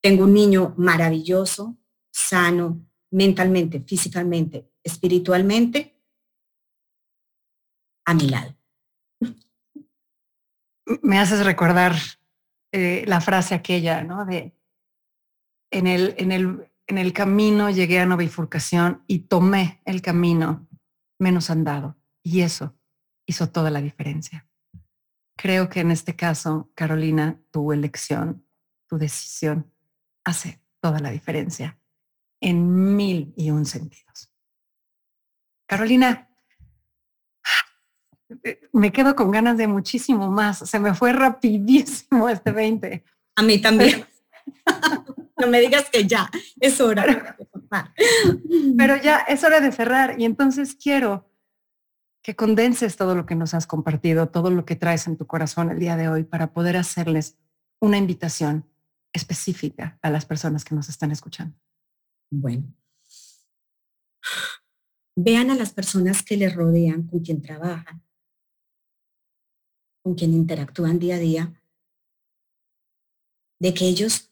tengo 0.00 0.24
un 0.24 0.34
niño 0.34 0.74
maravilloso, 0.76 1.78
sano, 2.12 2.84
mentalmente, 3.10 3.80
físicamente, 3.80 4.70
espiritualmente, 4.82 6.01
a 8.04 8.14
mi 8.14 8.28
lado. 8.28 8.56
Me 11.02 11.18
haces 11.18 11.44
recordar 11.44 11.94
eh, 12.72 13.04
la 13.06 13.20
frase 13.20 13.54
aquella, 13.54 14.02
¿no? 14.02 14.24
De 14.24 14.56
en 15.70 15.86
el, 15.86 16.14
en, 16.18 16.32
el, 16.32 16.70
en 16.86 16.98
el 16.98 17.12
camino 17.12 17.70
llegué 17.70 18.00
a 18.00 18.04
una 18.04 18.16
bifurcación 18.16 19.02
y 19.06 19.20
tomé 19.20 19.80
el 19.84 20.02
camino 20.02 20.68
menos 21.18 21.50
andado. 21.50 21.96
Y 22.22 22.42
eso 22.42 22.76
hizo 23.26 23.50
toda 23.50 23.70
la 23.70 23.80
diferencia. 23.80 24.48
Creo 25.36 25.68
que 25.68 25.80
en 25.80 25.90
este 25.90 26.14
caso, 26.14 26.70
Carolina, 26.74 27.40
tu 27.50 27.72
elección, 27.72 28.46
tu 28.86 28.98
decisión 28.98 29.72
hace 30.24 30.62
toda 30.80 30.98
la 31.00 31.10
diferencia 31.10 31.78
en 32.40 32.96
mil 32.96 33.32
y 33.36 33.50
un 33.50 33.64
sentidos. 33.64 34.30
Carolina, 35.66 36.31
me 38.72 38.92
quedo 38.92 39.14
con 39.16 39.30
ganas 39.30 39.56
de 39.56 39.66
muchísimo 39.66 40.30
más. 40.30 40.58
Se 40.58 40.78
me 40.78 40.94
fue 40.94 41.12
rapidísimo 41.12 42.28
este 42.28 42.52
20. 42.52 43.04
A 43.36 43.42
mí 43.42 43.60
también. 43.60 44.04
no 45.38 45.46
me 45.46 45.60
digas 45.60 45.88
que 45.90 46.06
ya, 46.06 46.30
es 46.60 46.80
hora. 46.80 47.36
Pero 48.76 48.96
ya 48.96 49.18
es 49.20 49.42
hora 49.44 49.60
de 49.60 49.72
cerrar 49.72 50.20
y 50.20 50.24
entonces 50.24 50.74
quiero 50.74 51.28
que 52.22 52.36
condenses 52.36 52.96
todo 52.96 53.14
lo 53.14 53.26
que 53.26 53.34
nos 53.34 53.54
has 53.54 53.66
compartido, 53.66 54.28
todo 54.28 54.50
lo 54.50 54.64
que 54.64 54.76
traes 54.76 55.06
en 55.06 55.16
tu 55.16 55.26
corazón 55.26 55.70
el 55.70 55.78
día 55.78 55.96
de 55.96 56.08
hoy 56.08 56.22
para 56.22 56.52
poder 56.52 56.76
hacerles 56.76 57.36
una 57.80 57.98
invitación 57.98 58.68
específica 59.12 59.98
a 60.02 60.10
las 60.10 60.24
personas 60.24 60.64
que 60.64 60.74
nos 60.74 60.88
están 60.88 61.10
escuchando? 61.10 61.58
Bueno, 62.30 62.74
vean 65.16 65.50
a 65.50 65.54
las 65.54 65.72
personas 65.72 66.22
que 66.22 66.36
les 66.36 66.54
rodean, 66.54 67.06
con 67.06 67.20
quien 67.20 67.42
trabajan, 67.42 68.02
con 70.02 70.14
quien 70.14 70.32
interactúan 70.32 70.98
día 70.98 71.16
a 71.16 71.18
día, 71.18 71.62
de 73.60 73.72
que 73.72 73.86
ellos 73.86 74.30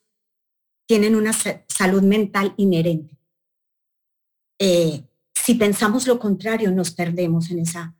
tienen 0.86 1.14
una 1.14 1.32
salud 1.32 2.02
mental 2.02 2.52
inherente. 2.56 3.16
Eh, 4.58 5.04
si 5.32 5.54
pensamos 5.54 6.06
lo 6.06 6.18
contrario, 6.18 6.72
nos 6.72 6.90
perdemos 6.90 7.50
en, 7.50 7.60
esa, 7.60 7.94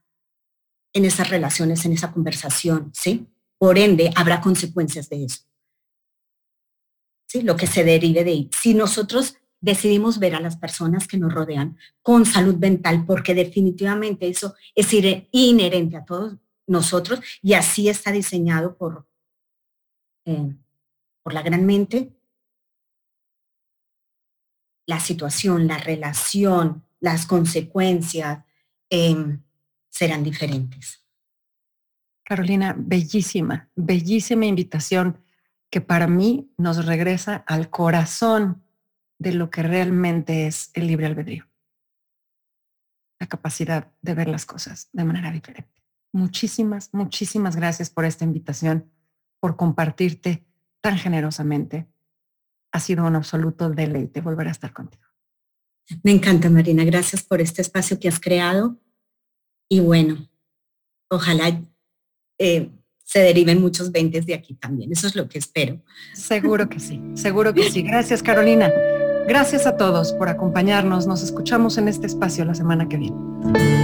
en 0.93 1.05
esas 1.05 1.31
relaciones, 1.31 1.85
en 1.85 1.93
esa 1.93 2.13
conversación, 2.13 2.91
¿sí? 2.93 3.29
Por 3.59 3.79
ende, 3.79 4.11
habrá 4.17 4.41
consecuencias 4.41 5.09
de 5.09 5.25
eso. 5.25 5.45
Lo 7.43 7.57
que 7.57 7.69
se 7.69 7.85
derive 7.85 8.25
de 8.25 8.31
ahí. 8.33 8.51
Si 8.53 8.75
nosotros 8.75 9.37
decidimos 9.61 10.19
ver 10.19 10.35
a 10.35 10.41
las 10.41 10.57
personas 10.57 11.07
que 11.07 11.17
nos 11.19 11.33
rodean 11.33 11.79
con 12.03 12.27
salud 12.27 12.57
mental, 12.57 13.05
porque 13.07 13.35
definitivamente 13.35 14.29
eso 14.29 14.55
es 14.75 14.89
inherente 15.31 15.97
a 15.97 16.05
todos 16.05 16.37
nosotros 16.71 17.21
y 17.43 17.55
así 17.55 17.89
está 17.89 18.13
diseñado 18.13 18.77
por, 18.77 19.07
eh, 20.25 20.55
por 21.23 21.35
la 21.35 21.43
gran 21.43 21.67
mente, 21.67 22.13
la 24.87 25.01
situación, 25.01 25.67
la 25.67 25.79
relación, 25.79 26.85
las 27.01 27.27
consecuencias 27.27 28.45
em, 28.89 29.43
serán 29.89 30.23
diferentes. 30.23 31.05
Carolina, 32.25 32.75
bellísima, 32.79 33.69
bellísima 33.75 34.47
invitación 34.47 35.25
que 35.71 35.81
para 35.81 36.07
mí 36.07 36.53
nos 36.57 36.87
regresa 36.87 37.37
al 37.47 37.71
corazón 37.71 38.65
de 39.19 39.33
lo 39.33 39.51
que 39.51 39.63
realmente 39.63 40.47
es 40.47 40.71
el 40.75 40.87
libre 40.87 41.07
albedrío. 41.07 41.49
La 43.19 43.27
capacidad 43.27 43.93
de 44.01 44.15
ver 44.15 44.29
las 44.29 44.47
cosas 44.47 44.89
de 44.93 45.05
manera 45.05 45.31
diferente. 45.31 45.80
Muchísimas, 46.13 46.91
muchísimas 46.93 47.57
gracias 47.57 47.91
por 47.91 48.05
esta 48.05 48.25
invitación, 48.25 48.91
por 49.41 49.57
compartirte 49.57 50.45
tan 50.81 50.99
generosamente. 50.99 51.87
Ha 52.73 52.81
sido 52.81 53.05
un 53.05 53.17
absoluto 53.17 53.71
deleite 53.71 54.21
volver 54.21 54.49
a 54.49 54.53
estar 54.53 54.73
contigo. 54.73 55.05
Me 56.03 56.13
encanta, 56.13 56.49
Marina. 56.51 56.85
Gracias 56.85 57.23
por 57.23 57.41
este 57.41 57.63
espacio 57.63 57.99
que 57.99 58.09
has 58.09 58.21
creado. 58.21 58.79
Y 59.69 59.81
bueno, 59.81 60.29
ojalá 61.09 61.61
eh, 62.39 62.71
se 63.05 63.21
deriven 63.21 63.61
muchos 63.61 63.91
20 63.91 64.21
de 64.21 64.35
aquí 64.35 64.55
también. 64.55 64.93
Eso 64.93 65.07
es 65.07 65.17
lo 65.17 65.29
que 65.29 65.39
espero. 65.39 65.81
Seguro 66.15 66.69
que 66.69 66.81
sí, 66.81 67.01
seguro 67.15 67.53
que 67.53 67.71
sí. 67.71 67.83
Gracias, 67.83 68.23
Carolina. 68.23 68.71
Gracias 69.27 69.67
a 69.67 69.77
todos 69.77 70.13
por 70.13 70.29
acompañarnos. 70.29 71.07
Nos 71.07 71.23
escuchamos 71.23 71.79
en 71.79 71.89
este 71.89 72.07
espacio 72.07 72.45
la 72.45 72.55
semana 72.55 72.89
que 72.89 72.97
viene. 72.97 73.80